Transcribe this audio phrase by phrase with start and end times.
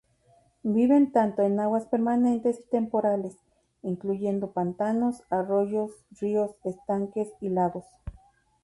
[0.63, 3.35] Viven tanto en aguas permanentes y temporales,
[3.83, 7.85] incluyendo pantanos, arroyos, ríos, estanques y lagos.